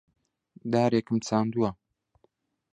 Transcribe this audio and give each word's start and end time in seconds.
دارێکم 0.71 1.17
چاندووە. 1.27 1.71